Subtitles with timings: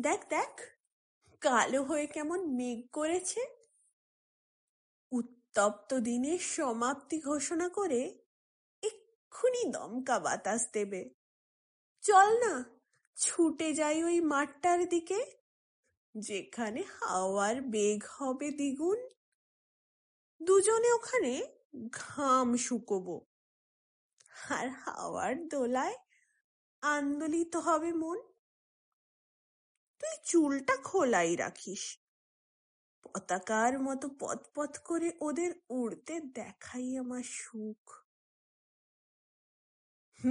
[0.00, 0.60] দেখ দেখ,
[1.40, 3.40] কালো হয়ে কেমন মেঘ করেছে।
[5.10, 8.18] উত্তপ্ত দিনের সমাপ্তি ঘোষণা করে
[8.82, 11.14] এক্ষুনি দমকা বাতাস দেবে।
[12.00, 12.64] চল না,
[13.16, 15.24] ছুটে যাই ওই মাঠটার দিকে,
[16.16, 19.08] যেখানে হাওয়ার বেগ হবে দ্বিগুণ।
[20.42, 21.56] দুজনে ওখানে
[21.92, 23.26] ঘাম শুকোবো।
[24.50, 25.96] আর হাওয়ার দোলায়
[26.80, 28.27] আন্দোলিত হবে মন।
[30.08, 31.98] তুই চুলটা খোলাই রাখিস।
[33.02, 34.08] পতাকার মতো
[34.54, 38.04] পথ করে ওদের উড়তে দেখাই আমার সুখ।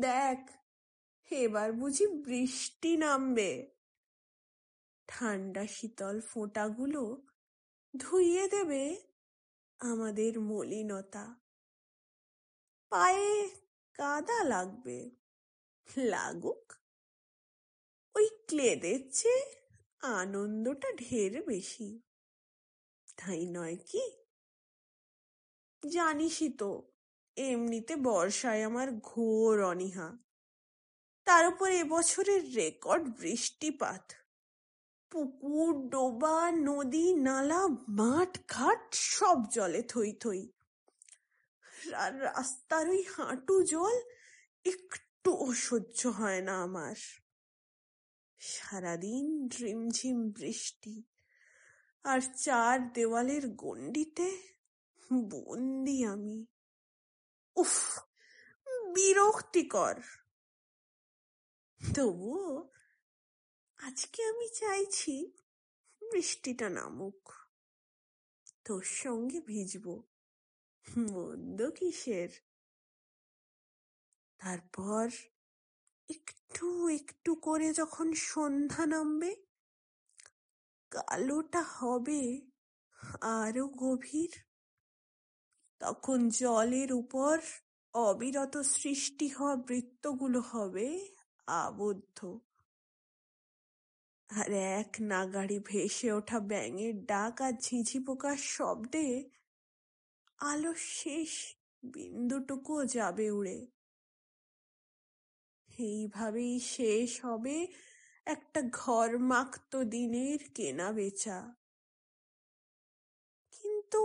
[0.00, 0.50] দেখ,
[1.30, 3.74] এবার বুঝি বৃষ্টি নামবে।
[5.08, 7.26] ঠান্ডা শীতল ফোঁটাগুলো
[7.96, 8.96] ধুইয়ে দেবে
[9.78, 11.36] আমাদের মলিনতা।
[12.90, 13.48] পায়ে
[13.94, 15.10] কাদা লাগবে।
[15.96, 16.77] লাগুক
[18.18, 19.54] ওই ক্লেদের চেয়ে
[20.00, 22.00] আনন্দটা ঢের বেশি।
[23.16, 24.10] তাই নয় কি?
[25.88, 26.82] জানিসই তো,
[27.36, 30.18] এমনিতে বর্ষায় আমার ঘোর অনীহা।
[31.24, 34.12] তার উপর এবছরের রেকর্ড বৃষ্টিপাত।
[35.10, 40.48] পুকুর, ডোবা, নদী, নালা, মাঠ, ঘাট সব জলে থই থই।
[41.92, 44.00] রাস্তার ওই হাঁটু জল
[44.64, 46.94] একটু সহ্য হয় না আমার।
[48.48, 51.02] সারাদিন ঝিমঝিম বৃষ্টি।
[52.04, 54.28] আর চার দেওয়ালের গণ্ডিতে
[55.12, 56.46] বন্দি আমি।
[57.56, 57.98] উফ,
[58.94, 59.96] বিরক্তিকর।
[61.94, 62.68] তবুও
[63.78, 65.14] আজকে আমি চাইছি
[66.12, 67.32] বৃষ্টিটা নামুক।
[68.64, 69.94] তোর সঙ্গে ভিজবো।
[70.98, 72.28] মন্দ কিসের?
[74.38, 75.10] তারপর
[76.10, 79.36] একটু একটু একটু করে যখন সন্ধ্যা নামবে,
[80.90, 82.40] কালোটা হবে
[83.20, 84.32] আরও গভীর।
[85.80, 87.34] তখন জলের উপর
[87.94, 90.88] অবিরত সৃষ্টি হওয়া বৃত্তগুলো হবে
[91.46, 92.18] আবদ্ধ।
[94.30, 99.30] আর এক নাগাড়ি ভেসে ওঠা ব্যাঙের ডাক আর ঝিঝি পোকার শব্দে
[100.38, 103.58] আলো শেষ বিন্দুটুকুও যাবে উড়ে।
[105.78, 107.66] এইভাবেই শেষ হবে
[108.26, 111.38] একটা ঘর মাক্ত দিনের কেনা বেচা
[113.52, 114.02] কিন্তু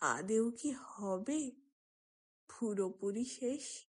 [0.00, 1.50] আদেও কি হবে?
[2.50, 3.87] পুরোপুরি শেষ?